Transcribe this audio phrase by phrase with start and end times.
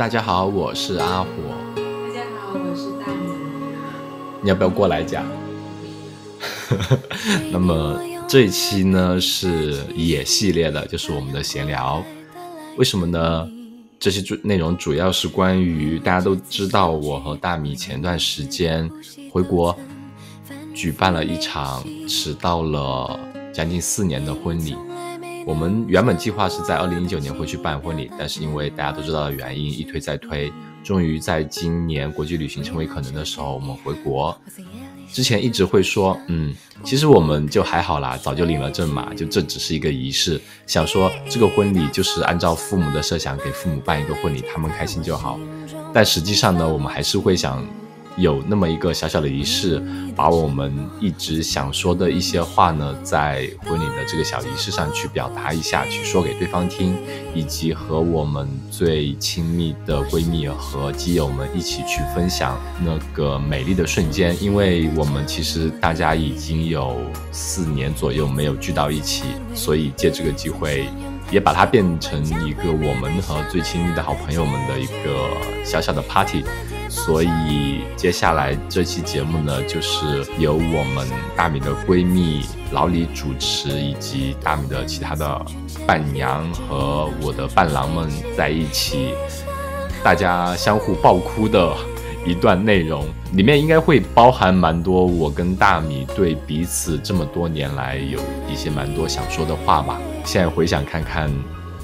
[0.00, 1.28] 大家好，我是阿火。
[1.76, 3.20] 大家好，我是大米。
[4.40, 5.26] 你要不要过来讲？
[7.52, 12.02] 那么这一期呢是野系列的，就是我们的闲聊。
[12.78, 13.46] 为什么呢？
[13.98, 18.90] 这些主内容主要是关于大家都知道，我和大米前段时间
[19.30, 19.76] 回国
[20.74, 23.20] 举办了一场迟到了
[23.52, 24.74] 将近四年的婚礼。
[25.46, 30.52] 我们原本计划是在二零一九年会去办婚礼，但是因为大家都知道的原因，一推再推，
[30.84, 34.38] 终于在今年国际旅行成为可能的时候，我们回国。
[35.12, 36.54] 之前一直会说，嗯，
[36.84, 45.38] 其实我们就还好啦，早就领了证嘛，就这只是一个仪式，想说这个婚礼就是按照父母的设想给父母办一个婚礼，他们开心就好。
[45.92, 47.66] 但实际上呢，我们还是会想。
[48.16, 49.82] 有那么一个小小的仪式，
[50.14, 56.96] 把我们一直想说的一些话呢，在婚礼的这个小仪式上去表达一下，去说给对方听，
[57.34, 64.36] 以及和我们最亲密的闺蜜和基友们一起去分享那个美丽的瞬间。
[64.42, 67.00] 因为我们其实大家已经有
[67.32, 70.88] 四年左右没有聚到一起，所以借这个机会，
[71.30, 76.44] 也把它变成一个我们和最亲密的好朋友们的一个小小的 party。
[76.90, 85.46] 所以接下来这期节目呢，就是由我们大米的闺蜜老李主持，以及大米的其他的
[85.86, 89.14] 伴娘和我的伴郎们在一起，
[90.02, 91.72] 大家相互爆哭的
[92.26, 93.06] 一段内容。
[93.34, 98.18] 里面应该会包含蛮多我跟大米对彼此这么多年来有
[98.52, 100.00] 一些蛮多想说的话吧。
[100.24, 101.30] 现在回想看看，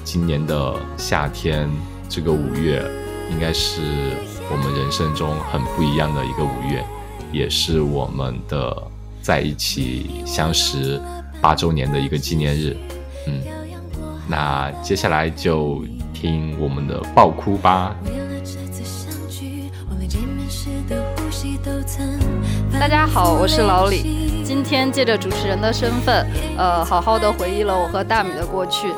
[0.03, 1.71] 今年的夏天，
[2.09, 2.85] 这个五月，
[3.31, 3.81] 应该是。
[4.49, 6.83] 我们人生中很不一样的一个五月，
[7.33, 8.75] 也是我们的
[9.21, 11.01] 在一起相识
[11.41, 12.75] 八周年的一个纪念日。
[13.27, 13.41] 嗯，
[14.27, 17.93] 那接下来就听我们的爆哭吧。
[22.79, 26.25] 大家好，我是老李，今天借着主持人的身份，
[26.57, 28.93] 呃，好好的回忆了我和大米的过去。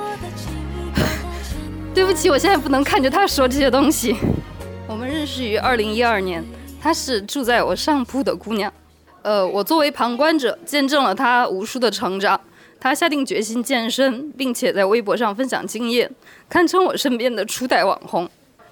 [1.91, 4.15] 对不起，我现在不能看着他说这些东西。
[4.89, 6.43] 我们认识于二零一二年，
[6.81, 8.73] 她是住在我上铺的姑娘。
[9.21, 12.41] 呃，我作为旁观者，见证了她无数的成长。
[12.79, 16.09] 她下定决心健身，并且在微博上分享经验，
[16.49, 18.27] 堪称我身边的初代网红。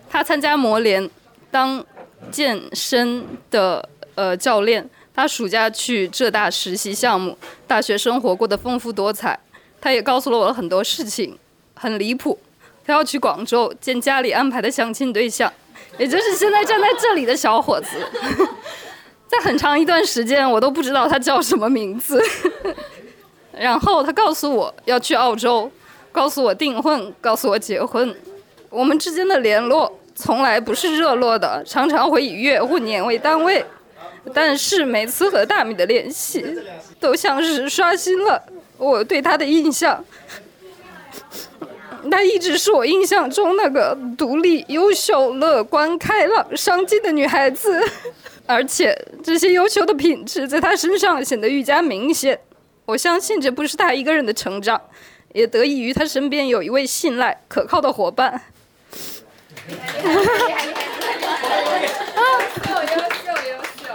[0.09, 1.07] 她参加模联，
[1.51, 1.85] 当
[2.31, 4.89] 健身的呃教练。
[5.13, 9.39] 她暑假去浙大实习项目，大学生活过得丰富多彩。
[9.79, 11.37] 她也告诉了我很多事情，
[11.75, 12.39] 很离谱。
[12.83, 15.53] 她要去广州见家里安排的相亲对象。
[15.97, 17.97] 也就是现在站在这里的小伙子，
[19.27, 22.21] 在很长一段时间我都不知道他叫什么名字。
[23.51, 25.71] 然后他告诉我要去澳洲，
[26.11, 28.15] 告诉我订婚，告诉我结婚。
[28.69, 33.65] 我们之间的联络从来不是热络的，常常会以月或年为单位。
[34.33, 36.45] 但是每次和大米的联系，
[36.99, 38.43] 都像是刷新了
[38.77, 40.03] 我对他的印象。
[42.09, 47.81] 她一直是我印象中那个独立、优秀、乐观、开朗、上进的女孩子，
[48.45, 52.39] 而且这些优秀的品质在她身上显得愈加明显。
[52.85, 54.81] 我相信这不是她一个人的成长，
[55.33, 58.41] 也得益于她身边有一位信赖、可靠的伙伴。
[59.67, 59.73] 优
[60.13, 60.21] 秀，
[63.49, 63.93] 优秀！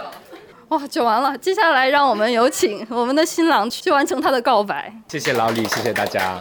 [0.69, 4.93] 哇，讲完了，接下来让我们有请我们的新郎去完成他的告白。
[5.07, 6.39] 谢谢老李，谢谢大家。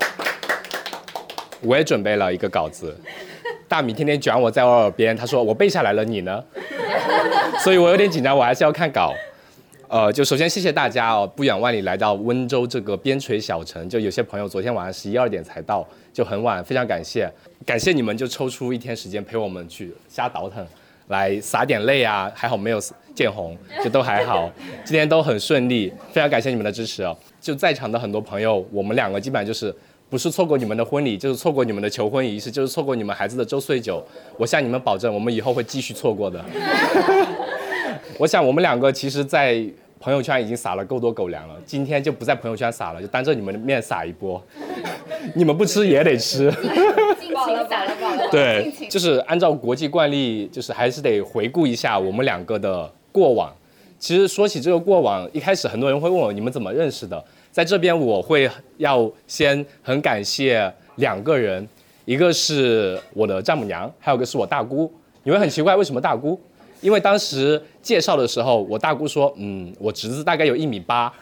[1.63, 2.97] 我也准备了一个稿子，
[3.69, 6.43] 大米天天卷我在我耳边，他说我背下来了，你呢？
[7.63, 9.15] 所以我有点紧张，我还是要看稿。
[9.89, 17.31] 呃，就首先谢谢大家哦，不远万里来到温州这个边陲小城，就有些朋友昨天晚上十一二点才到，就很晚，非常感谢，
[17.67, 20.67] 感谢你们就抽出一天时间陪我们去瞎倒腾，
[21.09, 22.81] 来洒点泪啊，还好没有
[23.15, 24.51] 见红，就都还好，
[24.83, 27.15] 今天都很顺利，非常感谢你们的支持哦。
[27.41, 29.73] 就在场的很多朋友，我们两个基本上就是。
[30.13, 34.05] 不是错过你们的婚礼，就是错过你们的求婚仪式，就是错过你们孩子的周岁酒。
[34.37, 36.45] 我向你们保证，我们以后会继续错过的。
[38.21, 39.65] 我想我们两个其实，在
[39.99, 44.39] 朋友圈已经撒了够多狗粮了，今天就不在朋友圈撒了，就当着你们的面撒一波。
[45.35, 46.51] 你们不吃也得吃。
[47.35, 48.29] 饱了饱了饱了。
[48.31, 53.51] 对，就是按照国际惯例，就是还是得回顾一下我们两个的过往。
[53.99, 57.25] 其实说起这个过往，一开始很多人会问我，你们怎么认识的？
[57.53, 61.69] 在这边，我会要先很感谢两个人，
[62.07, 64.91] 一个是我的丈母娘，还有个是我大姑。
[65.23, 66.41] 你会很奇怪为什么大姑？
[66.81, 71.13] 因为当时介绍的时候，我大姑说，嗯，我侄子大概有一米八。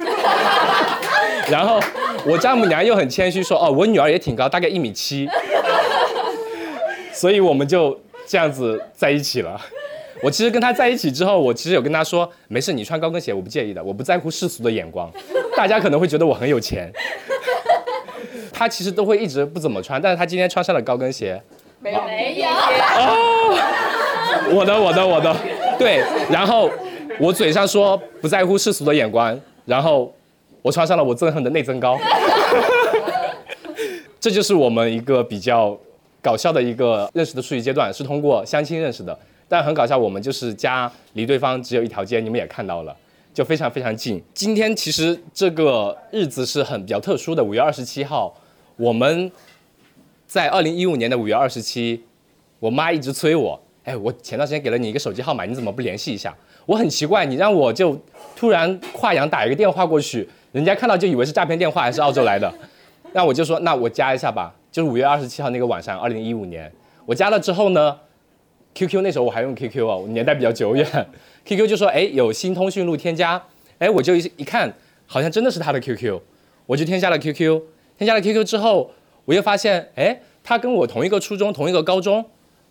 [1.51, 1.81] 然后
[2.25, 5.29] 我丈母娘又很谦虚说，哦，我女儿也挺高，大概一米七。
[7.13, 9.61] 所以我们就这样子在一起了。
[10.23, 15.11] 我其实跟他在一起之后，我其实有跟他说，没事，你穿高跟鞋我不介意的，我不在乎世俗的眼光，
[15.57, 16.93] 大家可能会觉得我很有钱。
[18.53, 21.41] 他其实都会一直不怎么穿，但是他今天穿上了高跟鞋。
[21.81, 22.49] 没有没有，
[24.55, 25.35] 我的我的我的，
[25.79, 26.71] 对，然后
[27.19, 30.15] 我嘴上说不在乎世俗的眼光，然后
[30.61, 31.99] 我穿上了我憎恨的内增高。
[34.21, 35.75] 这就是我们一个比较
[36.21, 39.19] 搞笑的一个认识的初级阶段，是通过相亲认识的。
[39.51, 42.97] 但很搞笑，我们就是家离对方只有一条街，你们也看到了，
[43.35, 44.23] 就非常非常近。
[44.33, 48.33] 今天其实这个日子是很比较特殊的，五月二十七号，
[48.77, 49.33] 我们
[50.25, 52.01] 在二零一五年的五月二十七，
[52.61, 56.33] 我妈一直催我，哎，我前段时间给了你一个手机号码，你怎么不联系一下？
[56.65, 58.01] 我很奇怪，你让我就
[58.37, 62.49] 突然跨洋打一个电话过去，人家看到就以为是诈骗电话，还是澳洲来的。
[63.13, 64.55] 那我就说，那我加一下吧。
[64.71, 66.73] 就是五月二十七号那个晚上，二零一五年，
[67.05, 67.99] 我加了之后呢
[68.75, 70.87] ，QQ 那时候我还用 QQ 哦，年代比较久远。
[71.45, 73.43] QQ 就说，哎，有新通讯录添加，
[73.79, 74.73] 哎，我就一一看，
[75.07, 76.21] 好像真的是他的 QQ，
[76.67, 77.63] 我就添加了 QQ。
[77.99, 78.91] 添加了 QQ 之后，
[79.25, 82.25] 我又发现，哎，他跟我同一个初中，同一个高中，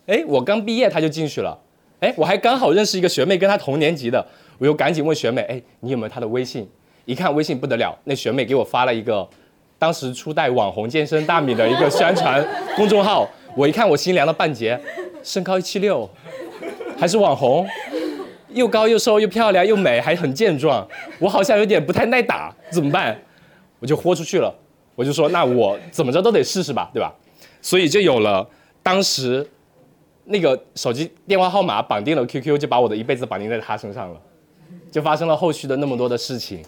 [0.06, 1.56] 哎，我刚毕业他就进去了，
[2.00, 4.26] 哎，我还刚好认识一个学妹，跟他同年级的，
[4.58, 6.68] 我又赶紧问学妹，哎，你有没有他的微信？
[7.04, 9.28] 一看微信不得了，那学妹给我发了一个。
[9.78, 12.46] 当时初代网红健身大米的一个宣传
[12.76, 13.26] 公众号，
[13.56, 14.78] 我一看我心凉了半截，
[15.22, 16.08] 身高一七六，
[16.96, 17.66] 还是网红，
[18.50, 20.86] 又高又瘦又漂亮又美还很健壮，
[21.18, 23.20] 我好像有点不太耐打，怎么办？
[23.78, 24.54] 我就豁出去了，
[24.94, 27.12] 我就说那我怎么着都得试试吧，对吧？
[27.60, 28.46] 所以就有了
[28.82, 29.46] 当时
[30.24, 34.20] 那个手机电话号码绑定了 QQ，就把我的一辈子绑定在他身上了，
[34.90, 36.62] 就发生了后续的那么多的事情。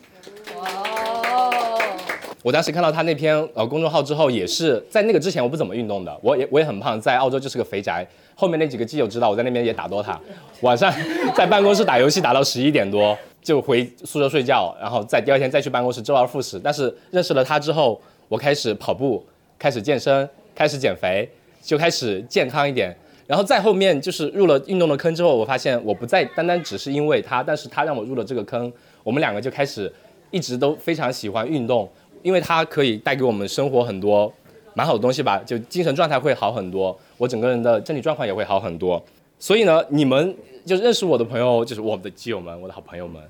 [2.42, 8.06] 我当时看到他那篇呃公众号之后，也是在那个之前我不怎么运动的，我也我也很胖，在澳洲就是个肥宅。
[8.34, 10.16] 后面那几个基友知道我在那边也打 DOTA，
[10.62, 10.92] 晚上
[11.36, 16.58] 在办公室打游戏打到十一点多就回宿舍睡觉，然后在第二天再去办公室周而复始。
[16.58, 19.24] 但是认识了他之后，我开始跑步，
[19.58, 21.28] 开始健身，开始减肥，
[21.62, 22.96] 就开始健康一点。
[23.28, 28.72] 然后再后面就是入了运动的坑之后，我发现我不再单单只是因为他，但是他让我入了这个坑，
[29.04, 29.92] 我们两个就开始
[30.30, 31.88] 一直都非常喜欢运动。
[32.22, 34.32] 因为它可以带给我们生活很多
[34.74, 39.02] 蛮好的东西吧，就精神状态会好很多，我整个人的身体状况也会好很多。
[39.38, 40.34] 所以呢，你们
[40.64, 43.20] 就认识我的朋友，就是我们的基友们，我的好朋友们，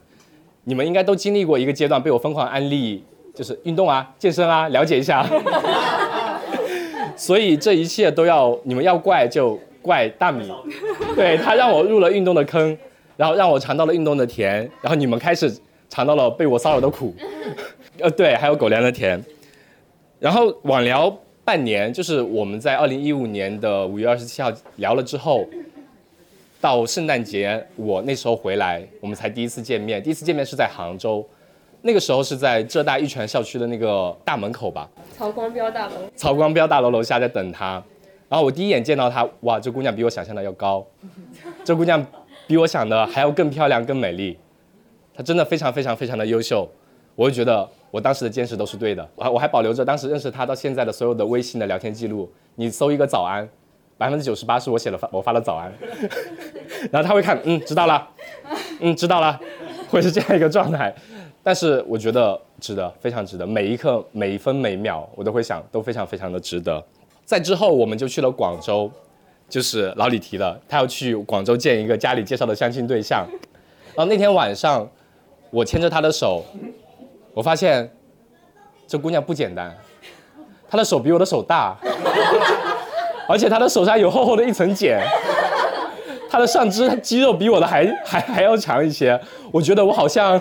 [0.65, 3.03] 你们应该都经历过一个阶段，被我疯狂安利，
[3.35, 5.27] 就是运动啊、健身啊，了解一下。
[7.17, 10.51] 所以这一切都要你们要怪就怪大米，
[11.17, 12.77] 对他让我入了运动的坑，
[13.17, 15.53] 然后让我尝到了运动的甜，然后你们开始
[15.89, 17.15] 尝到了被我骚扰的苦。
[17.99, 19.23] 呃，对，还有狗粮的甜，
[20.19, 25.47] 然后网聊半年，就是我们在二零一五年的五月二十七号聊了之后，
[26.59, 30.03] 到圣诞节我那时候回来，我们才第一次见面。
[30.03, 31.25] 第一次见面是在杭州，
[31.83, 34.89] 那个时候是在浙大玉泉校区的那个大门口吧？
[35.15, 35.93] 曹光标大楼。
[36.17, 37.83] 曹光标大楼楼下在等他，
[38.29, 40.85] 然后我第一眼见到他，哇，这姑娘比我想象的要高，
[41.63, 42.05] 这姑娘
[42.47, 44.39] 比我想的还要更漂亮、更美丽，
[45.15, 46.67] 她真的非常非常非常的优秀，
[47.15, 47.69] 我就觉得。
[47.93, 52.27] 我当时的坚持都是对的，我我还保留着当时认识他到现在的所有的微信的聊天记录。
[52.55, 53.47] 你搜一个早安，
[53.99, 55.71] 百分之九十八是我写的发，我发了早安，
[56.91, 58.09] 然后他会看，嗯，知道了，
[58.81, 59.39] 嗯，知道了，
[59.91, 60.95] 会是这样一个状态。
[61.43, 66.83] 但是我觉得值得，非常值得，每一刻每一分每秒我都会想，都非常非常的值得。
[67.27, 68.91] 在之后我们就去了广州，
[69.51, 73.27] 就是老李提了，他要去广州见一个家里介绍的相亲对象。
[73.95, 74.89] 然后那天晚上，
[75.51, 76.43] 我牵着他的手。
[77.35, 77.91] 我发现
[78.87, 79.75] 这姑娘不简单，
[80.69, 81.75] 她的手比我的手大，
[83.27, 85.03] 而且她的手上有厚厚的一层茧，
[86.29, 89.19] 她的上肢肌肉比我的还还还要强一些。
[89.51, 90.39] 我觉得我好像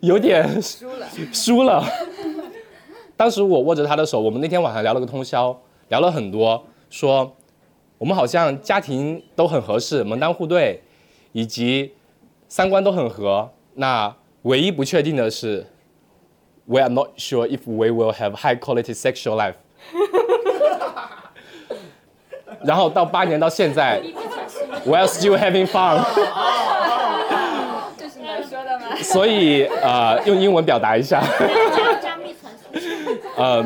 [0.00, 1.84] 有点输了，输了。
[3.14, 5.54] 当时我握着她的手，我们那天晚上聊了个通宵，
[5.88, 7.36] 聊了很多，说
[7.98, 10.82] 我们好像家庭都很合适，门当户对，
[11.32, 11.92] 以及
[12.48, 13.50] 三观都很合。
[13.74, 15.66] 那唯一不确定的是。
[16.66, 19.54] We are not sure if we will have high quality sexual life。
[22.64, 24.00] 然后到八年到现在，
[24.84, 26.02] We are still having fun。
[27.96, 28.96] 这是你说的吗？
[29.00, 31.22] 所以呃，用英文表达一下。
[33.36, 33.64] 呃，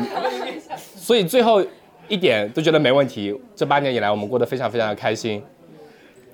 [0.95, 1.65] 所以最后
[2.07, 3.35] 一点都觉得没问题。
[3.55, 5.43] 这八年以来，我们过得非常非常的开心。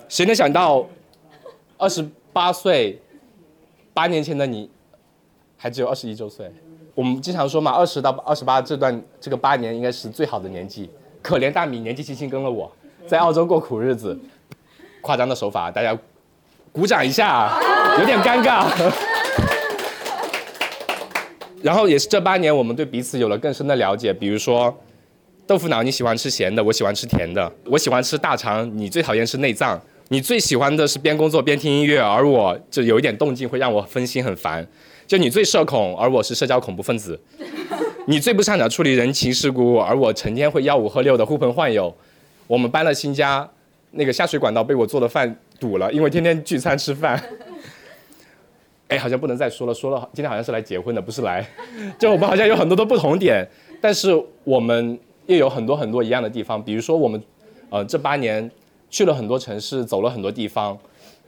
[0.09, 0.86] 谁能想到，
[1.77, 3.00] 二十八岁，
[3.93, 4.69] 八年前的你？
[5.57, 6.49] 还只有二十一周岁，
[6.93, 10.89] 我们经常说嘛，二十到二十八这段这个八年应该是最好的年纪。
[11.21, 12.71] 可怜大米年纪轻轻跟了我，
[13.05, 14.17] 在澳洲过苦日子，
[15.01, 15.97] 夸张的手法，大家
[16.71, 17.59] 鼓掌一下，
[17.99, 18.65] 有点尴尬。
[21.61, 24.13] 然后也是这八年，我们对彼此有了更深的了解。
[24.13, 24.73] 比如说，
[25.47, 29.77] 豆腐脑你喜欢吃咸的，我喜欢吃甜的；我喜欢吃大肠，你最讨厌吃内脏；
[30.09, 34.65] 你最喜欢的是边工作边听音乐，而我就有一点动静会让我分心很烦。
[35.07, 37.17] 就你最社恐，而我是社交恐怖分子；
[38.07, 41.95] 你最不擅长处理人情世故，而我成天会吆五喝六的呼朋唤友。
[42.45, 43.49] 我们搬了新家，
[43.91, 47.21] 那个下水管道被我做的饭堵了，因为天天聚餐吃饭。
[48.89, 51.47] 哎，好像不能再说了，说了今天好像是来结婚的，不是来。
[51.97, 53.47] 就我们好像有很多的不同点，
[53.79, 56.61] 但是我们又有很多很多一样的地方。
[56.61, 57.23] 比如说我们，
[57.69, 58.51] 呃，这八年
[58.89, 60.77] 去了很多城市，走了很多地方。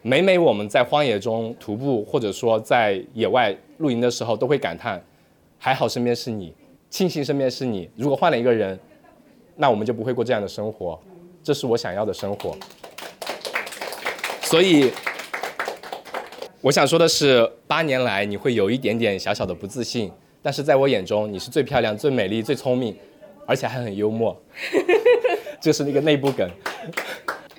[0.01, 5.03] 每每我们在荒野中徒步，或者说在野外露营的时候，都会感叹：
[5.57, 6.53] 还好身边是你，
[6.89, 7.89] 庆幸身边是你。
[7.95, 8.79] 如果换了一个人，
[9.55, 10.99] 那我们就不会过这样的生活。
[11.43, 12.55] 这是我想要的生活。
[14.41, 14.91] 所以。
[16.61, 22.93] 我想说的是，八年来你会有一点点小小的不自信，但是在我眼中你是最漂亮、最美丽、最聪明，
[23.45, 24.37] 而且还很幽默。
[25.61, 26.45] 这是那个内部梗。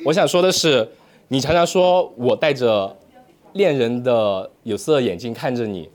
[0.04, 0.86] 我想说的是，
[1.32, 2.96] 你常常说我戴着
[3.52, 5.88] 恋人的有色眼镜看着你，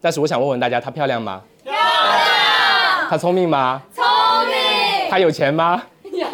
[0.00, 1.40] 但是我想问问大家，她漂亮吗？
[1.62, 3.08] 漂亮。
[3.08, 3.80] 她聪明吗？
[3.94, 4.04] 聪
[4.44, 5.08] 明。
[5.08, 5.80] 她有钱吗？
[6.02, 6.26] 有。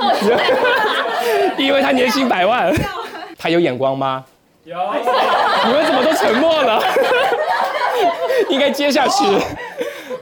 [1.62, 2.74] 因为她年薪百万。
[3.38, 4.24] 她有眼光吗？
[4.64, 4.74] 有。
[5.66, 6.82] 你们怎么都沉默了？
[8.48, 9.26] 应该接下去。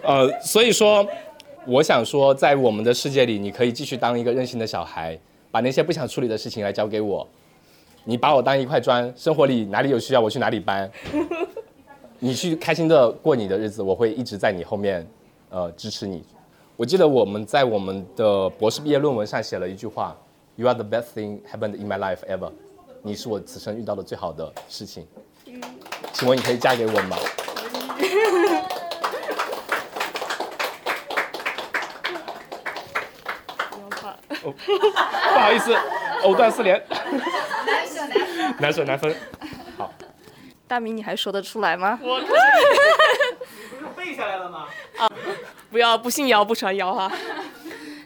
[0.03, 1.07] 呃，所以说，
[1.65, 5.17] 我想说，在我们的世界里，你可以继续当一个任性的小孩，
[5.53, 7.25] 把那些不想处理的事情来交给我。
[8.09, 10.89] 你把我当一块砖，生活里哪里有需要我去哪里搬。
[12.21, 15.05] 你去开心的过你的日子，我会一直在你后面，
[15.51, 16.25] 呃，支持你。
[16.77, 20.17] 我记得我们在我们的博士毕业论文上写了一句话
[20.55, 22.53] ：“You are the best thing happened in my life ever。”
[23.03, 25.05] 你是我此生遇到的最好的事情。
[26.13, 27.17] 请问你可以嫁给我吗？
[34.47, 35.77] 不好意思，
[36.23, 36.81] 藕断丝连。
[38.61, 39.15] 难舍难分。
[39.77, 39.93] 好。
[40.69, 41.99] 大明，你还说得出来吗？
[42.03, 42.21] 我。
[42.21, 44.67] 你不是背下来了吗？
[44.97, 45.09] 啊！
[45.71, 47.13] 不要不信谣不传谣哈。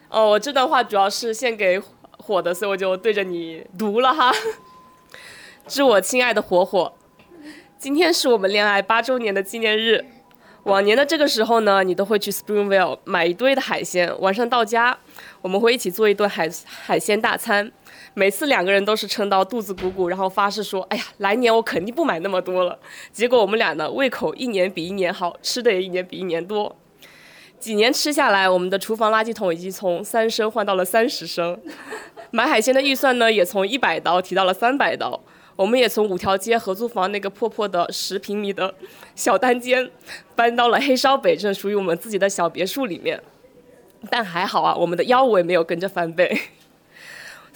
[0.09, 1.80] 哦，我这段话主要是献给
[2.19, 4.33] 火的，所以我就对着你读了哈。
[5.66, 6.92] 致我亲爱的火火。
[7.78, 10.04] 今天是我们恋爱八周年的纪念日。
[10.64, 14.99] 往年的这个时候呢，你都会去 Springville 买一堆的海鲜，晚上到家，
[15.40, 17.73] 我们会一起做一顿海海鲜大餐。
[18.14, 22.79] 每次两个人都是撑到肚子鼓鼓，然后发誓说：“哎呀，来年我肯定不买那么多了。”
[23.12, 26.76] 结果我们俩呢，胃口一年比一年好，吃的也一年比一年多。
[27.59, 31.61] 几年吃下来，我们的厨房垃圾桶已经从三升换到了三十升，
[32.31, 35.21] 买海鲜的预算呢，也从一百刀提到了三百刀。
[35.57, 38.75] 我们也从五条街合租房那个破破的十平米的
[39.14, 39.90] 小单间，
[40.35, 43.23] 搬到了黑烧北镇属于我们自己的小别墅里面。
[44.11, 46.35] 但还好啊，我们的腰围没有跟着翻倍。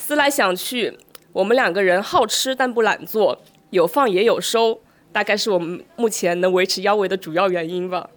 [0.04, 0.98] 思来想去，
[1.32, 8.10] 我们两个人好吃但不懒做，有放也有收，大概是我们目前能维持腰围的主要原因吧，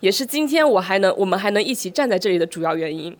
[0.00, 3.16] 也是今天我还能我们还能一起站在这里的主要原因。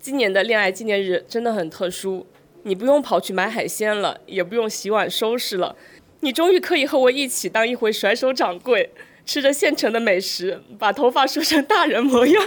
[0.00, 2.26] 今年的恋爱纪念日真的很特殊。
[2.62, 5.76] 你不用跑去买海鲜了，也不用洗碗收拾了，
[6.20, 8.90] 你终于可以和我一起当一回甩手掌柜，
[9.26, 12.42] 吃着现成的美食，把头发梳成大人模样，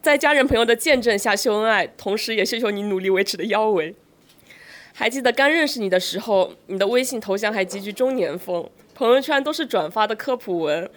[0.00, 3.94] 在家人朋友的见证下秀恩爱，同时也秀秀你努力维持的腰围。
[4.94, 10.90] 还记得刚认识你的时候，你的微信头像还极具中年风，朋友圈都是转发的科普文。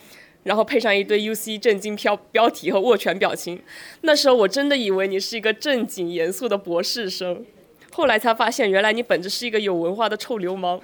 [0.43, 3.61] 然后配上一堆 UC 震惊标标题和握拳表情，
[4.01, 7.45] 那时候我真的以为你是一个正经严肃的博士生，
[7.91, 10.81] 后来才发现原来你本质是一个有文化的臭流氓。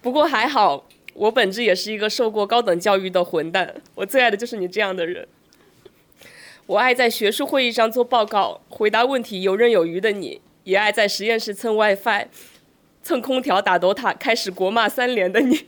[0.00, 3.72] 不过还好，我本质也是一个受过高等教育的混蛋。
[3.94, 5.28] 我最爱的就是你这样的人。
[6.72, 12.28] 我爱在学术会议上做报告、回答问题游刃有余的你，也爱在实验室蹭 WiFi、
[13.02, 15.66] 蹭空调、打 DOTA、开始国骂三连的你。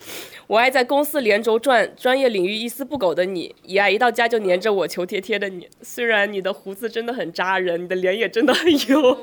[0.48, 5.68] 我爱在公司连轴转、专业领域一丝不苟的你，也爱一到家就黏着我、求贴贴的你。
[5.82, 9.18] 虽然你的胡子真的很扎人，你的脸也真的很油。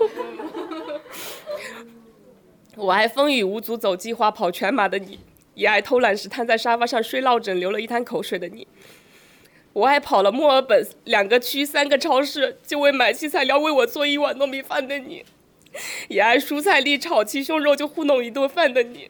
[2.78, 5.18] 我爱风雨无阻走计划、跑全马的你，
[5.56, 8.68] 也爱偷懒时瘫在沙发上睡落枕、流了一滩口水的你。
[9.74, 15.26] 我爱跑了墨尔本两个区、三个超市，就为买齐材料、为我做一碗糯米饭的你，
[16.10, 19.10] 也爱蔬菜粒炒鸡胸肉就糊弄一顿饭的你。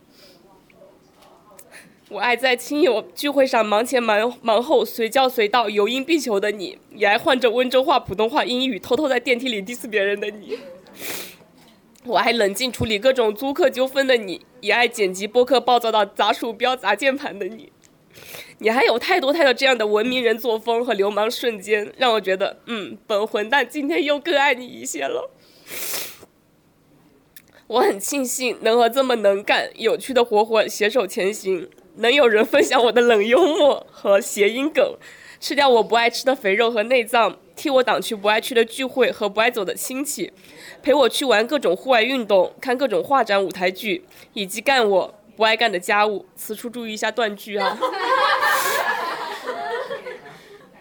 [2.09, 10.59] 我爱在亲友聚会上忙前忙忙后随叫随到有应必求的你，也爱换着温州话、普通话、英语偷偷在电梯里 diss 别人的你。
[12.05, 17.72] 我爱冷静处理各种租客纠纷的你，也爱剪辑播客暴躁到砸鼠标、砸键盘的你。
[18.59, 25.31] 你还有太多太多这样的文明人作风和流氓瞬间，让我觉得，嗯，本混蛋今天又更爱你一些了。
[27.67, 34.95] 我很庆幸能和这么能干、有趣的活火携手前行，能有人分享我的冷幽默和谐音梗，
[35.39, 40.31] 吃掉我不爱吃的肥肉和内脏，替我挡去不爱去的聚会和不爱走的亲戚，
[40.83, 46.25] 陪我去玩各种户外运动、看各种画展、舞台剧，以及干我不爱干的家务。
[46.35, 47.77] 此处注意一下断句啊。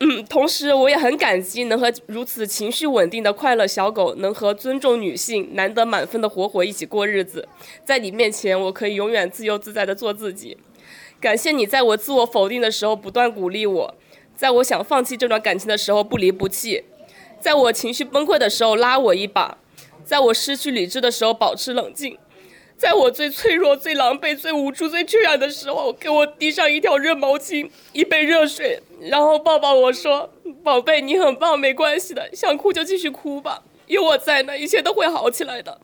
[0.05, 7.49] 嗯，同时我也很感激能和如此情绪稳定的快乐小狗，能和尊重女性、难得满分的活活一起过日子。
[7.85, 10.59] 在你面前，我可以永远自由自在的做自己。
[11.21, 13.95] 感谢你在我自我否定的时候不断鼓励我，
[14.35, 16.83] 在我想放弃这段感情的时候不离不弃，
[17.39, 19.57] 在我情绪崩溃的时候拉我一把，
[20.05, 22.19] 在我失去理智的时候保持冷静。
[22.76, 30.33] 在我最脆弱、最狼狈、最无助、最缺氧的时候，给我递上一条热毛巾、一杯热水，然后抱抱我说
[30.64, 35.81] ：“宝贝，你很棒，没关系的，想哭就继续哭吧，有我在呢，一切都会好起来的。”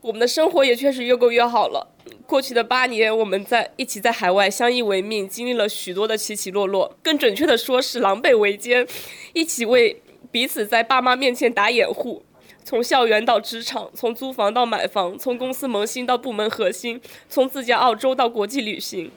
[0.00, 1.88] 我们的生活也确实越过越好了。
[2.26, 8.86] 过去的八年，我们在一起在海外相依为命，经历了许多的起起落落，更准确的说是狼狈为奸，
[9.34, 10.00] 一起为
[10.30, 12.22] 彼此在爸妈面前打掩护。
[12.64, 19.10] 从校园到职场，从租房到买房，从公司萌新到部门核心，从自驾澳洲到国际旅行，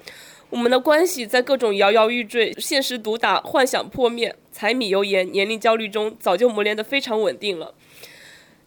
[0.50, 7.74] 我们的关系在各种摇摇欲坠、现实毒打、幻想破灭、柴米油盐、年龄焦虑中，早就磨练得非常稳定了。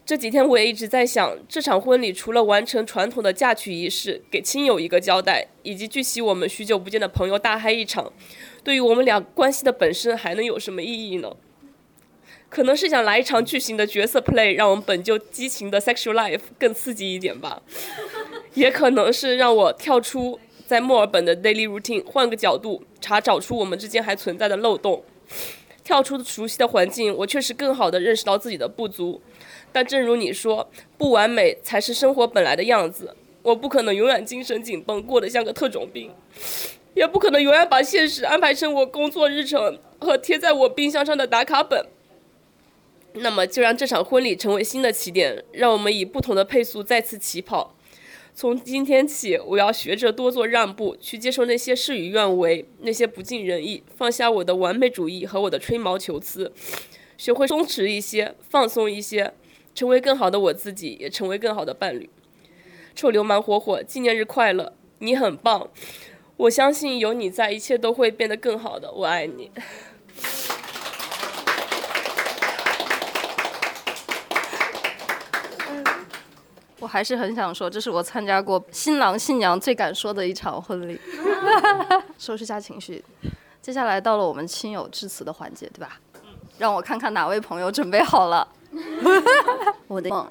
[0.05, 8.13] 这几天我也一直在想，这场婚礼除了完成传统的嫁娶仪式，给亲友一个交代，以及聚齐我们许久不见的朋友大嗨一场，
[8.63, 11.35] 对于我们俩关系的本身还能有什么意义呢？
[12.49, 17.61] 可能是想来一场巨型的角色 play，让我们本就激情的 sexual life 更刺激一点吧。
[18.55, 25.03] 也可能是让我跳出在墨尔本的 daily routine，换个角度查找出我们之间还存在的漏洞。
[25.83, 29.21] 跳出熟悉的环境，我确实更好的认识到自己的不足。
[29.71, 33.15] 但正如你说，不完美才是生活本来的样子。
[33.43, 36.11] 我不可能永远精神紧绷，过得像个特种兵，
[36.93, 41.85] 也不可能永远把现实安排成我工作日程和贴在我冰箱上的打卡本。
[43.21, 47.75] 那么，就让这场婚礼成为新的起点，让我们以不同的配速再次起跑。
[48.33, 56.53] 从今天起，我要学着多做让步，去接受那些事与愿违，那些不尽人意，放下我的完美主义和我的吹毛求疵，
[57.17, 59.33] 学会松弛一些，放松一些，
[59.73, 62.07] 成为更好的我自己，也成为更好的伴侣。
[62.93, 64.73] 臭流氓火火，纪念日快乐！
[64.99, 65.69] 你很棒，
[66.37, 68.91] 我相信有你在，一切都会变得更好的。
[68.91, 69.49] 我爱你。
[76.79, 80.99] 我还是很想说，这是我参加过新郎新娘最敢说的一场婚礼。
[82.17, 83.03] 收拾下情绪，
[83.61, 85.99] 接下来到了我们亲友致辞的环节，对吧？
[86.57, 88.47] 让我看看哪位朋友准备好了。
[89.87, 90.27] 我的梦，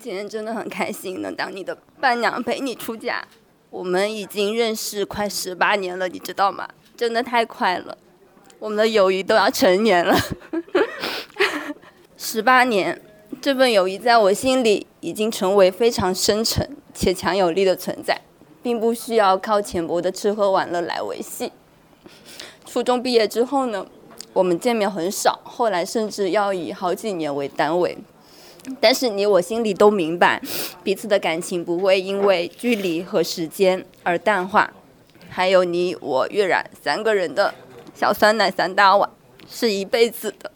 [0.00, 3.26] 今天真的很开心能当你的伴娘陪你出嫁。
[3.70, 6.68] 我们已经认识快十八年了，你知道吗？
[6.96, 7.96] 真的太快了，
[8.58, 10.14] 我们的友谊都要成年了。
[12.16, 13.00] 十八年。
[13.46, 18.20] 这份友谊在我心里已经成为非常深沉且强有力的存在，
[18.60, 21.52] 并不需要靠浅薄的吃喝玩乐来维系。
[22.64, 23.86] 初中毕业之后呢，
[24.32, 27.96] 我们见面很少，后来甚至要以好几年为单位。
[28.80, 30.42] 但是你我心里都明白，
[30.82, 34.72] 彼此的感情不会因为距离和时间而淡化。
[35.28, 37.54] 还有你我月然三个人的
[37.94, 39.08] 小酸奶三大碗，
[39.48, 40.50] 是一辈子的。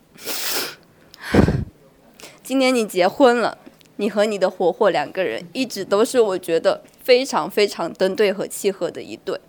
[2.50, 3.56] 今年你结婚了，
[3.94, 9.40] 你和你的火火两个人一直都是我觉得非常非常登对和契合的一对，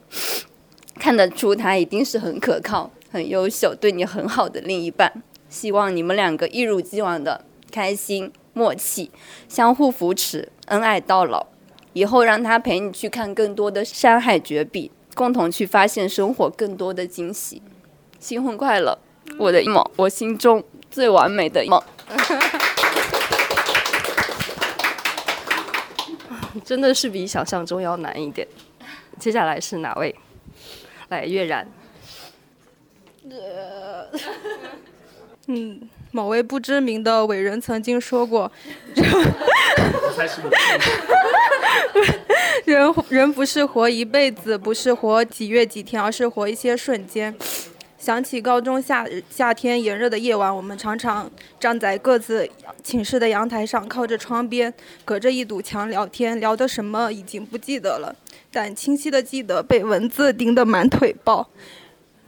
[1.00, 5.24] 看得出他一定是很可靠、很优秀、对你很好的另一半。
[5.50, 9.10] 希望你们两个一如既往的开心、默契，
[9.50, 11.48] 相互扶持，恩爱到老。
[11.94, 17.64] 以后让他陪你去看更多的山海绝壁，共同去发现生活更多的惊喜。
[18.20, 19.00] 新婚快乐，
[19.40, 21.82] 我的梦，我心中最完美的梦。
[26.72, 28.48] 真的是比想象中要难一点。
[29.20, 30.16] 接下来是哪位？
[31.10, 31.68] 来，月然。
[33.30, 34.08] 呃
[35.48, 38.50] 嗯，某位不知名的伟人曾经说过
[42.64, 47.36] ：“人人不是活一辈子，不是活几月几天，而是活一些瞬间。”
[48.02, 52.50] 想起高中夏夏天炎热的夜晚，我们常常站在各自
[52.84, 54.74] 寝室的阳台上，靠着窗边，
[55.06, 58.16] 隔着一堵墙聊天，聊的什么已经不记得了，
[58.52, 61.48] 但清晰的记得被蚊子叮得满腿包。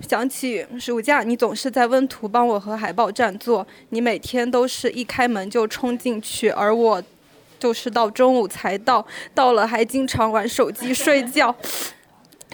[0.07, 7.01] 想起暑假，你总是在温图帮我和海报占座，你每天都是一开门就冲进去，而我
[7.57, 11.55] 就是到中午才到，到了还经常玩手机睡觉。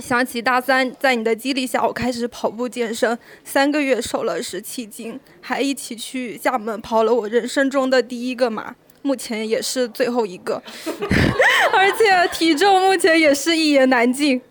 [0.02, 10.62] 想起大三，在你的激励下，我开始跑步健身，三个月瘦了十七斤，还一起去厦门跑了我人生中的第一个马， 目前也是最后一个，
[11.74, 14.42] 而且体重目前也是一言难尽。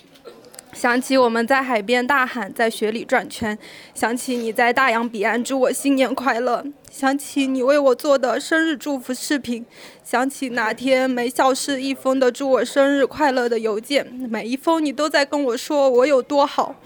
[0.72, 3.58] 想起我们在海边大喊，在雪里转圈，
[3.94, 9.64] 想起你在大洋彼岸祝我新年快乐，想起你为我做的生日祝福视频，
[10.04, 16.76] 想起那天没消失一封的祝我生日快乐的邮件，每一封你都在跟我说我有多好，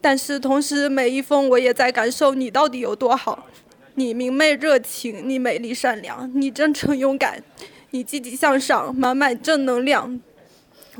[0.00, 3.46] 但是同时每一封我也在感受你到底有多好。
[3.94, 7.42] 你明媚热情，你美丽善良，你真诚勇敢，
[7.90, 10.20] 你积极向上，满满正能量。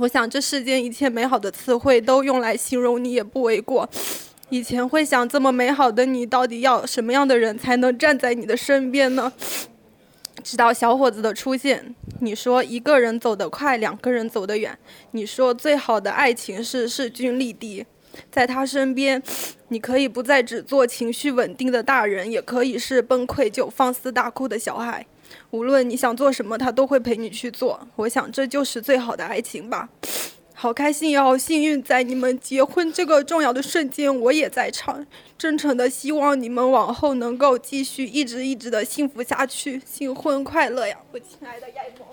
[0.00, 3.88] 我想，这世间一切美好的词汇都用来形容你也不为过。
[4.48, 9.32] 以前会想，这么美好的你，到底要什么样的人才能站在你的身边呢？
[10.44, 14.78] 直到小伙子的出现，你说一个人走得快，两个人走得远。
[15.10, 17.84] 你说最好的爱情是势均力敌，
[18.30, 19.20] 在他身边，
[19.66, 25.04] 你可以不再只做情绪稳定的大人，也可以是崩溃就放肆大哭的小孩。
[25.50, 27.80] 无论你想做什么，他都会陪你去做。
[27.96, 29.88] 我想这就是最好的爱情吧。
[30.54, 35.06] 好开心也好幸运，在你们结婚这个重要的瞬间，我也在场。
[35.38, 42.08] 真诚的希望你们往后能够继续一直一直的幸福下去，新婚快乐呀，我亲爱的亚萌。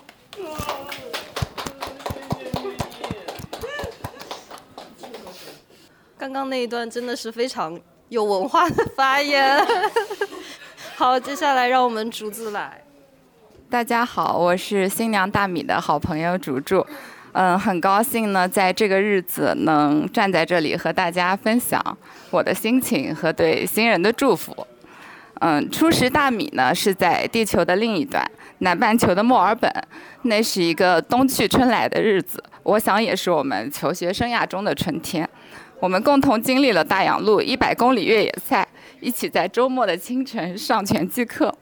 [6.17, 9.59] 刚刚那一段真的是非常有文化的发言。
[10.95, 12.83] 好，接下来让我们竹子来。
[13.67, 16.85] 大家好，我是新娘大米的好朋友竹竹，
[17.33, 21.81] 嗯，很高兴呢，在这个日子能站在这里和大家分享
[22.29, 24.55] 我的心情和对新人的祝福。
[25.39, 28.23] 嗯，初识大米呢是在地球的另一端，
[28.59, 29.69] 南半球的墨尔本，
[30.21, 35.27] 那是一个冬去春来的日子，我想也是我们求学生涯中的春天。
[35.79, 38.65] 我们共同经历了大洋路一百公里越野赛，
[39.01, 41.53] 一起在周末的清晨上拳击课。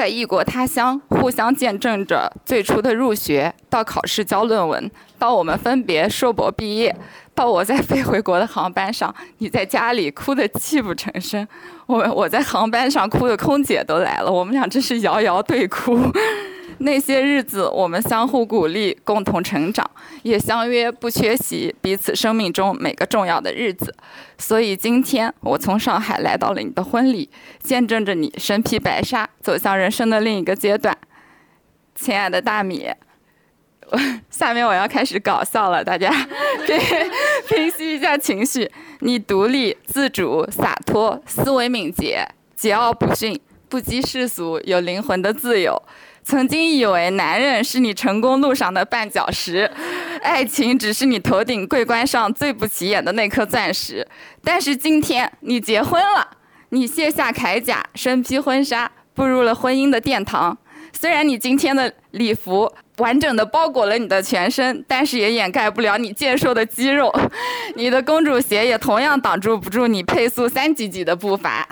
[0.00, 6.96] 在异国他乡，互相见证着最初的入学，到考试交论文，到我们分别硕博毕业，
[7.34, 11.46] 到我在飞回国的航班上，你在家里哭得泣不成声，
[11.84, 15.98] 我我在航班上哭的空姐都来了，我们俩真是遥遥对哭。
[16.82, 19.88] 那些日子，我们相互鼓励，共同成长，
[20.22, 23.94] 也相约不缺席彼此生命中每个重要的日子。
[24.38, 27.28] 所以今天，我从上海来到了你的婚礼，
[27.62, 30.96] 见证着你身披白纱走向人生的另一个阶段。
[31.94, 32.88] 亲爱的大米，
[34.30, 36.10] 下面我要开始搞笑了，大家
[36.66, 36.80] 平
[37.46, 38.70] 平息一下情绪。
[39.00, 42.26] 你独立、自主、洒脱，思维敏捷，
[42.58, 43.38] 桀骜不驯，
[43.68, 45.82] 不羁世俗，有灵魂的自由。
[46.30, 49.68] 曾经以为男人是你成功路上的绊脚石，
[50.22, 54.06] 爱情只是你头顶桂冠上最不起眼的那颗钻石。
[54.44, 56.24] 但是今天你结婚了，
[56.68, 60.56] 你卸下铠甲，身披婚纱，步入了婚姻的殿堂。
[60.92, 67.12] 虽然你今天的礼服完整的包裹了你的全身，但是也掩盖不了你健硕的肌肉。
[67.74, 71.66] 你的公主鞋也同样挡住不住你配速三几几的步伐。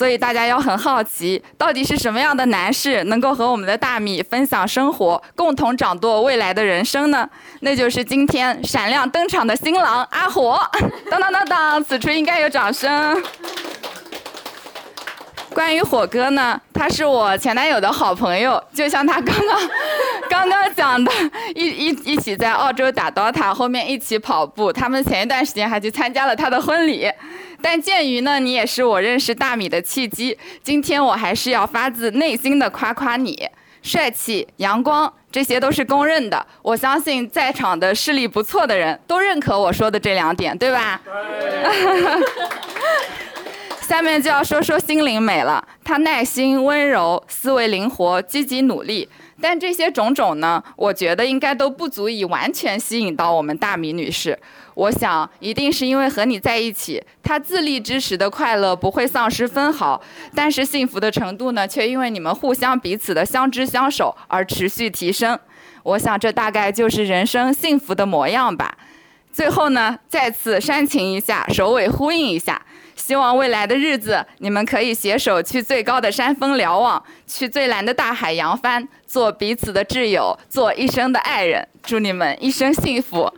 [0.00, 7.28] 所以大家要很好奇，到底是什么样的男士能够和我们的大米分享生活，共同掌舵未来的人生呢？
[7.60, 10.58] 那就是今天闪亮登场的新郎阿火！
[11.10, 13.22] 当当当当，此处应该有掌声。
[15.52, 19.70] 关于火哥呢，他是我前男友的好朋友，就像他刚刚
[20.30, 21.12] 刚刚讲的，
[21.54, 27.06] 一一一起在澳洲打 DOTA，后面一起跑步，他们前一段时间还去参加了他的婚礼。
[27.62, 33.48] 但鉴于呢，你也是我认识大米的契机，今天我还是要发自内心的夸夸你，
[33.82, 36.46] 帅气、阳光，这些都是公认的。
[36.62, 41.00] 我相信在场的视力不错的人都认可我说的这两点，对吧？
[43.86, 49.08] 下面就要说说心灵美了，她耐心、温柔、思维灵活、积极努力。
[49.42, 54.38] 但这些种种呢，我觉得应该都不足以完全吸引到我们大米女士。
[54.80, 60.00] 我想，一定是因为和你在一起，他自立之时的快乐不会丧失分毫，
[60.34, 65.38] 但是幸福的程度呢，却因为你们互相彼此的相知相守而持续提升。
[65.82, 68.74] 我想，这大概就是人生幸福的模样吧。
[69.30, 72.62] 最后呢，再次煽情一下，首尾呼应一下。
[72.96, 81.68] 希望未来的日子，你们可以携手去最高的山峰瞭望，去最蓝的大海扬帆，做彼此的挚友，做一生的爱人。
[81.82, 83.30] 祝你们一生幸福。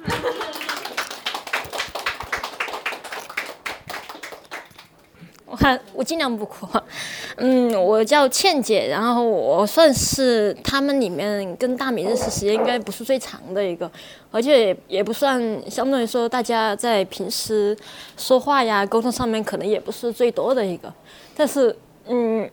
[5.52, 6.66] 我看我尽量不哭。
[7.36, 13.90] 嗯，我叫倩姐，然后我算是他们里面跟大米认识时间应该不是最长的一个，
[14.30, 15.38] 而且也不算
[15.70, 17.76] 相当于说大家在平时
[18.16, 20.90] 说话呀沟通上面可能也不是最多的一个，
[21.36, 21.76] 但是
[22.08, 22.48] 嗯。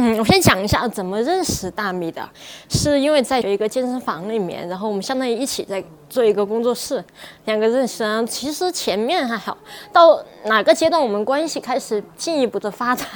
[0.00, 2.22] 嗯，我先讲一下怎么认识大米的，
[2.70, 7.04] 是因为在有一个健身房里面，然后我们相当于一起在做一个工作室，
[7.46, 8.04] 两个认识。
[8.04, 9.58] 啊其实前面还好，
[9.92, 13.06] 到哪个阶段我们关系开始进一步的发展，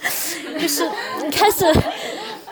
[0.60, 0.86] 就是
[1.32, 1.64] 开始。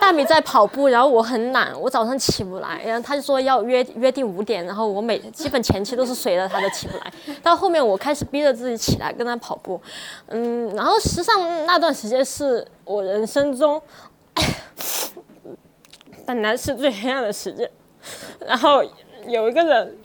[0.04, 7.10] 大米在跑步，然后我很懒，我早上起不来，然后他就说要约约定五点，然后我每基本前期都是随着他的起不来，
[7.42, 9.80] 到后面我开始逼着自己起来跟他跑步，
[10.26, 13.80] 嗯，然后实际上那段时间是我人生中
[16.26, 17.70] 本来是最黑暗的时间，
[18.40, 18.84] 然后
[19.26, 19.96] 有一个人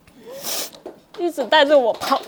[1.16, 2.20] 一直带着我跑。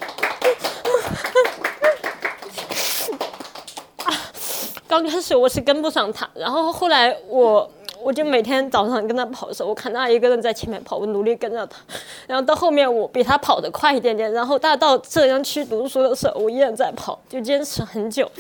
[4.93, 7.67] 刚开始我是跟不上他，然后后来我
[8.03, 11.79] 我就每天早上跟他跑的时候，我看他一个人在前面跑，我努力跟着他，
[12.27, 18.31] 然后到后面我比他跑得快一点点，然后他到浙江去读书的时候，我依然在跑，就坚持很久，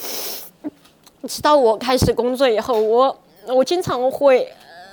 [1.26, 4.46] 直到我开始工作以后，我我经常会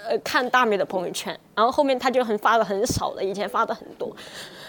[0.07, 4.15] 呃看大美的朋友圈，然后后面他就很发的很少了，以前发的很多。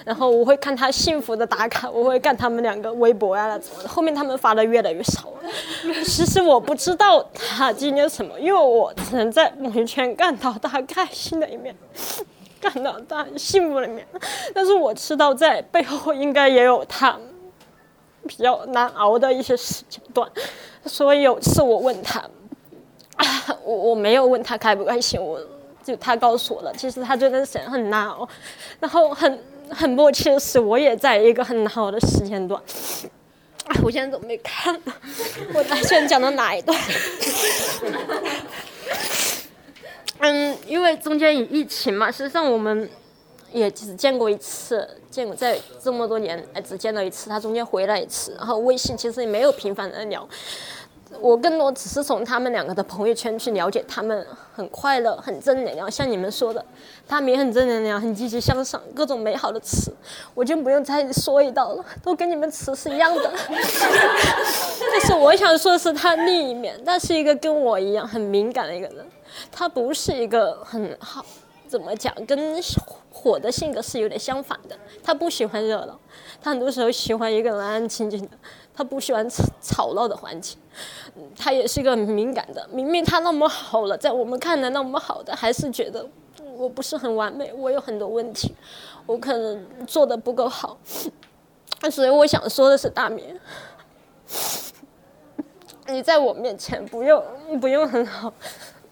[0.03, 3.88] 然后我会看他幸福的打卡，我会看他们两个微博呀那种的。
[3.88, 5.51] 后面他们发的越来越少了。
[6.03, 11.77] 其实我不知道他经历了什么，因为我只能在朋友圈看到他开心的一面，
[12.62, 14.07] 看到他幸福的一面。
[14.55, 17.14] 但是我知道在背后应该也有他
[18.27, 20.27] 比较难熬的一些时间段。
[20.87, 22.25] 所以有次我问他，
[23.64, 25.40] 我我没有问他开不开心，我
[25.85, 28.28] 就他告诉我了，其实他真的是很难熬，
[28.80, 29.38] 然后很。
[29.72, 32.61] 很默契的是，我也在一个很好的时间段。
[33.66, 34.76] 哎，我现在都没看，
[35.54, 36.76] 我打算讲到哪一段？
[40.18, 42.90] 嗯，因为中间有疫情嘛，实际上我们
[43.52, 47.30] 也只见过一次，见过在这么多年，哎，只见到一次。
[47.30, 50.28] 他中间回来一次，然后微信其实也没有频繁的聊。
[51.18, 56.64] 我更多只是从他们两个的朋友圈去了解他们很快乐、很正能量，像你们说的，
[57.09, 59.92] 他们也很正能量、很积极向上，各种美好的词，
[60.35, 63.33] 我就不用再说一道了，都跟你们词是一样的。
[64.92, 69.05] 但是我想说的是他另一面，他是一个跟我一样很敏感的一个人，
[69.51, 71.25] 他不是一个很好，
[71.70, 72.61] 怎么讲，跟
[73.12, 75.96] 火的性格是有点相反的，他不喜欢热闹，
[76.42, 78.30] 他很多时候喜欢一个人安安静静的。
[78.74, 80.59] 他不喜欢吵吵闹的环境，
[81.38, 82.66] 他也是一个敏感的。
[82.72, 86.04] 明明他那么好了，在我们看来那么好的，还是觉得
[86.56, 88.52] 我不是很完美，我有很多问题，
[89.06, 90.76] 我可能做的不够好。
[91.88, 93.38] 所以我想说的是，大明，
[95.87, 97.22] 你在我面前不用
[97.61, 98.33] 不用很好，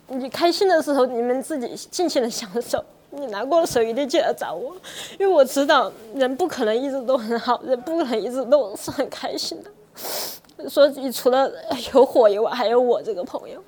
[0.08, 2.84] 你开心的时候你们自己尽情的享受。
[3.10, 4.76] 你难过的时候一定记得找我，
[5.18, 9.70] 因为我知道人不可能一直都很好，人不可能一直都是很开心的。
[10.68, 11.50] 说你除了
[11.94, 13.62] 有火以外，还有我这个朋友。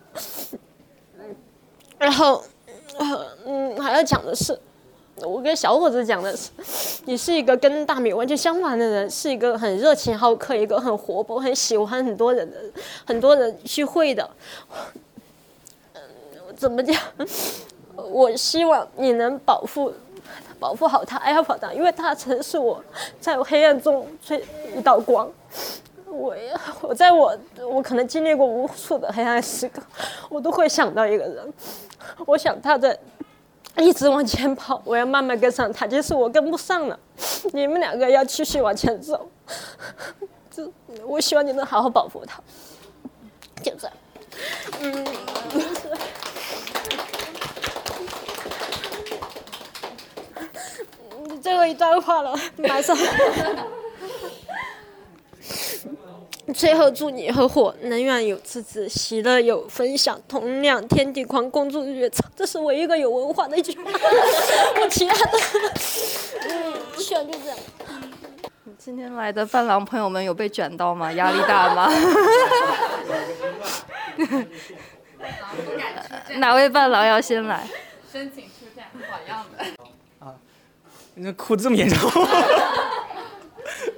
[1.98, 2.42] 然后，
[3.46, 4.58] 嗯，还要讲的是，
[5.22, 6.50] 我跟小伙子讲的是，
[7.06, 12.56] 你是一个跟大米完全相反的人，是一个很热情好客，一个很活泼，很喜欢很多人的，
[13.06, 14.28] 很多人聚会的。
[16.60, 16.94] 怎么讲？
[17.96, 19.90] 我希望你能保护、
[20.58, 22.84] 保护好他，爱好他，因为他曾是我
[23.18, 24.44] 在黑暗中最
[24.76, 25.26] 一道光。
[26.06, 26.36] 我
[26.82, 27.34] 我在我
[27.66, 29.80] 我可能经历过无数的黑暗时刻，
[30.28, 31.50] 我都会想到一个人。
[32.26, 32.98] 我想他在
[33.78, 35.86] 一直往前跑，我要慢慢跟上他。
[35.86, 36.98] 即使我跟不上了，
[37.54, 39.26] 你们两个要继续往前走。
[40.50, 40.70] 这
[41.06, 42.38] 我希望你能好好保护他。
[43.62, 43.96] 就这样，
[44.80, 45.06] 嗯。
[51.40, 52.96] 最后一段话了，马上。
[56.52, 62.28] 最后祝你和火能源有自知，喜乐有分享，同量天地宽，共筑日月长。
[62.34, 63.84] 这是我一个有文化的一句话。
[64.82, 65.38] 我其他的，
[66.48, 67.56] 嗯，全就这样。
[68.76, 71.12] 今天来的伴郎朋友们有被卷到吗？
[71.12, 71.88] 压力大吗？
[76.38, 77.64] 哪位伴郎要先来？
[81.14, 82.10] 你哭这么严重？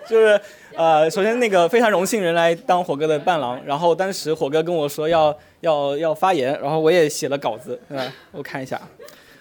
[0.09, 0.39] 就是
[0.75, 8.13] 呃，首先那个非常荣幸人来当火哥的伴郎，然后当时火哥跟我说要要要发言，然后我也写了稿子，嗯？
[8.33, 8.81] 我看一下，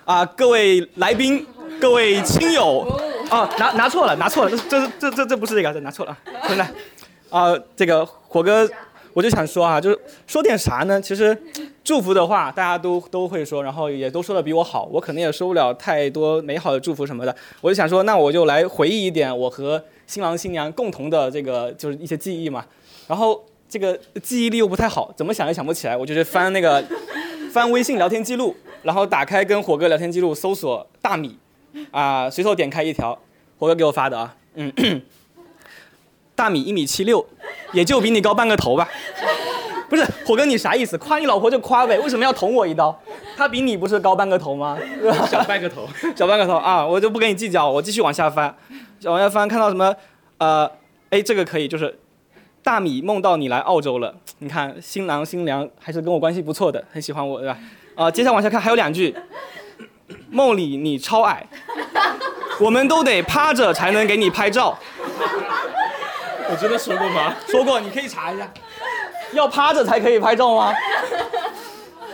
[0.05, 1.45] 啊，各位来宾，
[1.79, 2.88] 各位亲友，
[3.29, 6.71] 啊，拿拿错了，拿错了，这这这这这不是这个，这拿错了，回来，
[7.29, 8.69] 啊，这个火哥，
[9.13, 11.02] 我就想说啊，就是说点啥呢？
[11.02, 11.38] 其实
[11.84, 22.65] 祝福的话大家都都会说，然后也都说的比我好，我可能也说不了太多美好的祝福什么的，我就想说，那我就来回忆一点我和新郎新娘共同的这个就是一些记忆嘛，
[23.08, 26.84] 然后这个记忆力又不太好，怎么想也想不起来，我就去翻那个
[27.52, 31.38] 翻微信聊天记录，然后打开跟火哥聊天记录，搜索大米，
[31.91, 33.17] 啊，随手点开一条，
[33.58, 34.71] 火哥给我发的啊，嗯，
[36.41, 37.23] 大米一米七六，
[37.71, 38.89] 也就比你高半个头吧。
[39.88, 40.97] 不是火哥，你啥意思？
[40.97, 42.99] 夸你老婆就夸呗，为什么要捅我一刀？
[43.38, 44.75] 她比你不是高半个头吗？
[45.30, 46.84] 小半个头， 小半个头啊！
[46.84, 48.56] 我就不跟你计较，我继续往下翻，
[49.04, 49.95] 往下翻看到什么？
[50.39, 50.67] 呃，
[51.12, 51.99] 哎，这个可以，就是
[52.63, 54.15] 大米梦到你来澳洲了。
[54.39, 57.56] 你看新郎新娘还是跟我关系不错的，很喜欢我，对吧？
[57.93, 59.15] 啊、接下来往下看还有两句，
[60.32, 61.45] 梦里你超矮，
[62.60, 64.75] 我们都得趴着才能给你拍照。
[66.51, 67.33] 我真的说过吗？
[67.47, 68.51] 说过，你可以查一下。
[69.31, 70.73] 要趴着才可以拍照吗？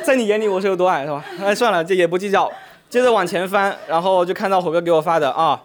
[0.03, 1.25] 在你眼里我是有多矮是吧？
[1.43, 2.51] 哎，算了，这也不计较。
[2.87, 5.63] 接着往前翻，然后就看到火哥给我发的啊，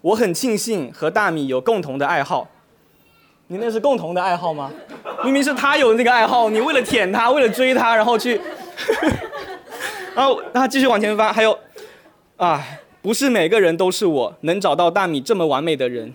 [0.00, 2.48] 我很庆幸和大米有共同的爱好。
[3.48, 4.72] 你那是共同的爱好吗？
[5.22, 8.40] 明明是他有那个爱好，你为了舔他，为了追他，然后去，
[10.16, 11.56] 然后然后继续往前翻，还有
[12.38, 12.64] 啊，
[13.02, 16.12] 不是每个人都是我能找到大米这么完美的人。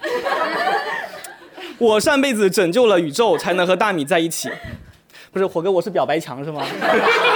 [1.82, 4.52] 我上辈子拯救了宇宙，才能和大米在一起。
[5.32, 6.64] 不是火哥，我是表白墙是吗？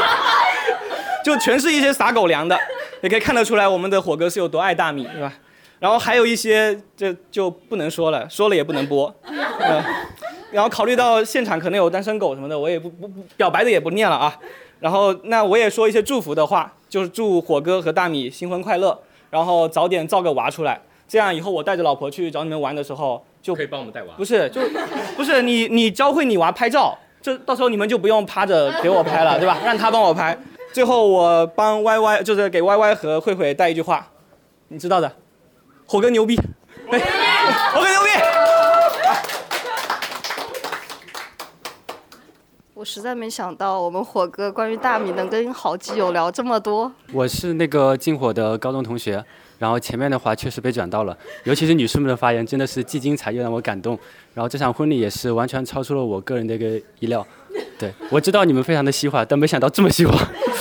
[1.25, 2.55] 就全是一些撒狗粮的，
[3.01, 5.33] 也可以看得出来我们的火哥是有多爱大米，是吧？
[5.79, 9.11] 然后还有一些这就不能说了，说了也不能播。
[9.25, 9.83] 嗯，
[10.51, 14.37] 然后考虑到现场可能有单身狗什么的，我也不不不表白的也不念了啊。
[14.79, 18.99] 然后那我也说一些祝福的话，就是祝火哥和大米新婚快乐，
[19.31, 23.25] 然后早点造个娃出来，这样以后我带着老婆去找你们玩的时候。
[23.45, 24.59] 就可以帮我们带娃，不是就
[25.15, 29.59] 不是你你教会你娃拍照，这到时候你们就不用趴着给我拍了，对吧？
[29.63, 30.35] 让他帮我拍。
[30.73, 34.07] 最后我帮 Y Y 就是给 Y Y 和慧慧带一句话，
[34.69, 35.11] 你知道的，
[35.85, 36.35] 火哥牛逼，
[36.89, 36.99] 哎，
[37.71, 38.09] 火哥牛逼。
[42.73, 46.91] 我实在没想到我们火哥关于大米能跟好基友聊这么多。
[47.13, 49.23] 我是那个进火的高中同学。
[49.57, 53.97] 然后前面的话确实被转到了，尤其是女士们的发言真的是既精彩又让我感动。
[54.33, 57.25] 然后这场婚礼也是完全超出了我个人的一个意料。
[57.79, 60.13] 对，我知道你们非常的西化，但没想到这么西化。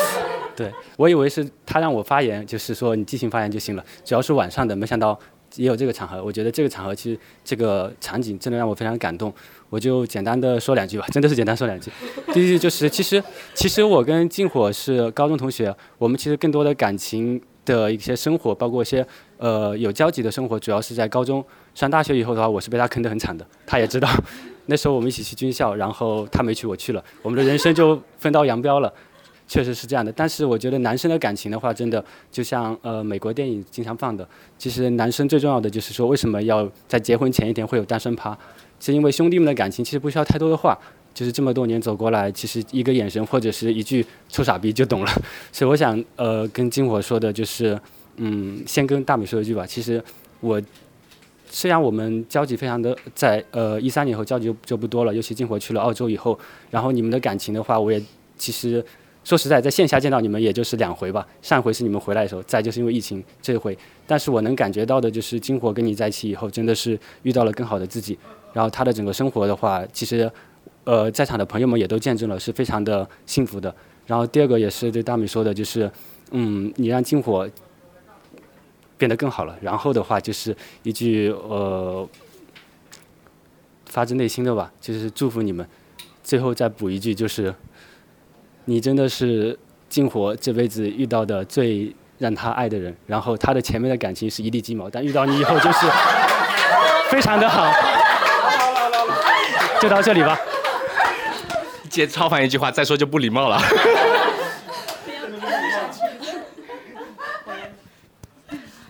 [0.54, 5.18] 对，我以为是他让我发言，就是说你即兴发言就行了，只要是晚上的，没想到
[5.56, 6.22] 也有这个场合。
[6.22, 9.34] 我觉得这个场合其实这个场景真的让我非常感动。
[9.70, 11.90] 我就简单的说两句吧，真的是简单说两句。
[12.32, 13.20] 第一句就是，其实
[13.54, 17.42] 其实我跟静火是高中同学，我们其实更多的感情。
[17.64, 19.06] 的一些生活，包括一些
[19.38, 23.46] 呃有交集的生活，主要是在高中上大学以后的话，我是被他坑得很惨的。
[23.66, 24.08] 他也知道，
[24.66, 28.92] 那时候我们一起去军校，然后他没去，我去了，我们的人生就分道扬镳了。
[29.46, 30.10] 确实是这样的。
[30.10, 38.36] 但是我觉得男生的感情的话，真的就像呃美国电影经常放的，其实男生最重要的就是说，为什么要在结婚前一天会有单身趴？
[38.80, 40.78] 是因为兄弟们的感情其实不需要太多的话。
[41.14, 45.12] 就是这么多年走过来，其实一个眼神或者是一句“臭傻逼”就懂了。
[45.52, 47.80] 所以我想，呃，跟金火说的就是，
[48.16, 49.64] 嗯，先跟大米说一句吧。
[49.64, 50.02] 其实
[50.40, 50.60] 我
[51.48, 56.36] 虽然我们交集非常的在呃一三年后交集就就不多了，尤其金火去了澳洲以后，
[56.72, 58.02] 然后你们的感情的话，我也
[58.36, 58.84] 其实
[59.22, 61.24] 说实在，在线下见到你们也就是两回吧。
[61.40, 63.78] 上回是你们回来的时候，再就是因为疫情这回。
[64.04, 68.18] 但是我能感觉到的就是金火跟你在一起以后，真的是遇到了更好的自己。
[68.52, 70.28] 然后他的整个生活的话，其实。
[70.84, 73.74] 呃，在场的朋友们也都见证了，是非常的幸福的。
[74.06, 75.90] 然后第二个也是对大米说的，就是，
[76.30, 77.48] 嗯，你让金火
[78.98, 79.56] 变得更好了。
[79.62, 82.06] 然后的话就是一句呃，
[83.86, 85.66] 发自内心的吧，就是祝福你们。
[86.22, 87.54] 最后再补一句，就是
[88.66, 89.58] 你真的是
[89.88, 92.94] 金火这辈子遇到的最让他爱的人。
[93.06, 95.86] 然后他的前面的感情是一地鸡毛，但遇到你以后就是
[97.10, 97.70] 非常的好。
[99.80, 100.38] 就到这里吧。
[101.94, 103.56] 接超凡一句话，再说就不礼貌了。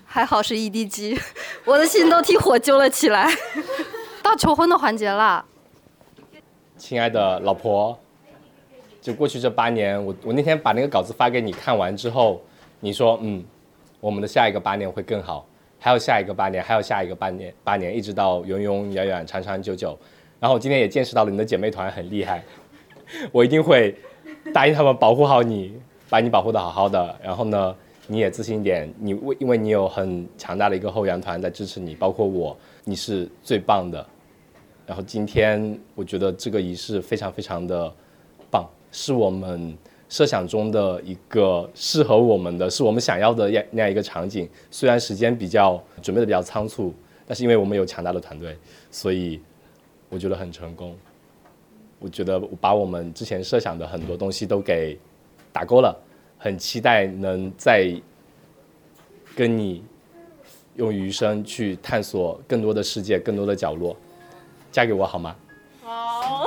[0.06, 1.20] 还好是 EDG，，
[1.66, 3.28] 我的心都替火揪了起来。
[4.22, 5.44] 到求婚的环节了！
[6.78, 7.98] 亲爱的老婆，
[9.02, 12.40] 就过去这八年，我我那天把那个稿子发给你看完之后，
[12.80, 13.44] 你说嗯，
[14.00, 15.46] 我们的下一个八年会更好。
[15.78, 19.98] 还有下一个八年，还有下一个八年，八年，一直到永永远远、长长久久。
[20.40, 22.42] 然后我今天也见识到了你的姐妹团很厉害，
[23.32, 23.94] 我一定会
[24.52, 25.74] 答应他们保护好你，
[26.08, 27.16] 把你保护的好好的。
[27.22, 27.74] 然后呢，
[28.06, 34.04] 你也自信一点，你为因为你有很强大的一个后援团在支持你，包括我，你是最棒的。
[34.86, 37.92] 然后今天我觉得这个仪式非常非常的
[38.50, 39.76] 棒，是我们。
[40.06, 46.94] 设想中的一个适合我们的是我们想要的样那样一个场景，虽然时间比较准备的比较仓促，
[47.26, 48.56] 但是因为我们有强大的团队，
[48.92, 49.40] 所以
[50.10, 50.94] 我觉得很成功。
[52.04, 54.98] 我觉得把我们之前设想的很多东西都给
[55.50, 55.98] 打勾了，
[56.36, 57.90] 很期待能再
[59.34, 59.82] 跟你
[60.76, 63.96] 用余生去探索更多的世界，更多的角落。
[64.70, 65.34] 嫁给我好吗？
[65.82, 66.46] 好。